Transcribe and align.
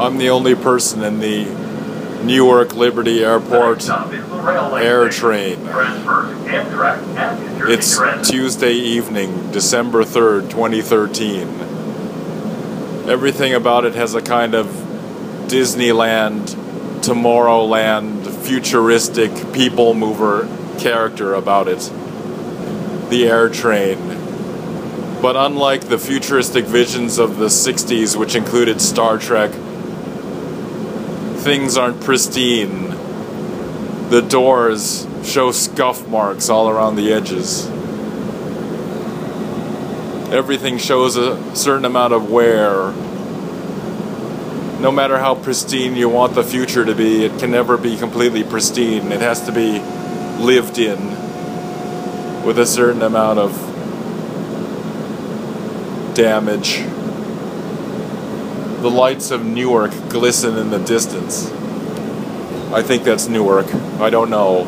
I'm 0.00 0.16
the 0.16 0.30
only 0.30 0.54
person 0.54 1.04
in 1.04 1.20
the 1.20 1.44
Newark 2.24 2.74
Liberty 2.74 3.22
Airport 3.22 3.86
air 3.86 5.10
train. 5.10 5.58
It's 7.68 8.00
Tuesday 8.26 8.72
evening, 8.72 9.50
December 9.50 10.04
3rd, 10.04 10.48
2013. 10.48 11.48
Everything 13.10 13.52
about 13.52 13.84
it 13.84 13.94
has 13.94 14.14
a 14.14 14.22
kind 14.22 14.54
of 14.54 14.68
Disneyland, 15.48 16.48
Tomorrowland, 17.02 18.26
futuristic 18.42 19.52
people 19.52 19.92
mover 19.92 20.48
character 20.78 21.34
about 21.34 21.68
it. 21.68 21.80
The 23.10 23.26
air 23.28 23.50
train. 23.50 23.98
But 25.20 25.36
unlike 25.36 25.88
the 25.88 25.98
futuristic 25.98 26.64
visions 26.64 27.18
of 27.18 27.36
the 27.36 27.48
60s, 27.48 28.16
which 28.16 28.34
included 28.34 28.80
Star 28.80 29.18
Trek, 29.18 29.50
things 31.40 31.78
aren't 31.78 32.02
pristine. 32.02 32.90
The 34.10 34.20
doors 34.20 35.06
show 35.24 35.52
scuff 35.52 36.06
marks 36.06 36.50
all 36.50 36.68
around 36.68 36.96
the 36.96 37.12
edges. 37.12 37.66
Everything 40.30 40.76
shows 40.76 41.16
a 41.16 41.56
certain 41.56 41.86
amount 41.86 42.12
of 42.12 42.30
wear. 42.30 42.92
No 44.80 44.92
matter 44.92 45.18
how 45.18 45.34
pristine 45.34 45.96
you 45.96 46.10
want 46.10 46.34
the 46.34 46.44
future 46.44 46.84
to 46.84 46.94
be, 46.94 47.24
it 47.24 47.38
can 47.38 47.50
never 47.50 47.78
be 47.78 47.96
completely 47.96 48.44
pristine. 48.44 49.10
It 49.10 49.20
has 49.20 49.44
to 49.46 49.52
be 49.52 49.78
lived 50.42 50.78
in 50.78 50.98
with 52.44 52.58
a 52.58 52.66
certain 52.66 53.02
amount 53.02 53.38
of 53.38 53.52
damage. 56.14 56.84
The 58.80 58.90
lights 58.90 59.30
of 59.30 59.44
Newark 59.44 59.90
glisten 60.08 60.56
in 60.56 60.70
the 60.70 60.78
distance. 60.78 61.50
I 62.72 62.82
think 62.82 63.04
that's 63.04 63.28
Newark. 63.28 63.66
I 64.00 64.08
don't 64.08 64.30
know. 64.30 64.64